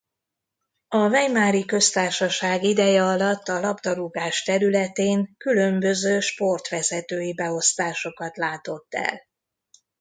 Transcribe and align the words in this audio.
A 0.87 0.97
Weimari 1.09 1.65
köztársaság 1.65 2.63
ideje 2.63 3.03
alatt 3.05 3.47
a 3.47 3.59
labdarúgás 3.59 4.43
területén 4.43 5.33
különböző 5.37 6.19
sportvezetői 6.19 7.33
beosztásokat 7.33 8.37
látott 8.37 8.93
el. 8.93 9.21